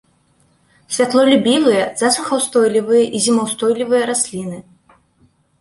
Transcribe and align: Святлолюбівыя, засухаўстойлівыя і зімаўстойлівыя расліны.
Святлолюбівыя, 0.95 1.83
засухаўстойлівыя 2.01 3.05
і 3.21 3.21
зімаўстойлівыя 3.27 4.03
расліны. 4.13 4.57